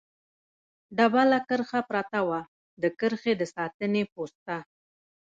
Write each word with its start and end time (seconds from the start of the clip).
ډبله 0.97 1.37
کرښه 1.47 1.81
پرته 1.89 2.19
وه، 2.27 2.41
د 2.81 2.83
کرښې 2.99 3.33
د 3.37 3.43
ساتنې 3.55 4.03
پوسته. 4.13 4.55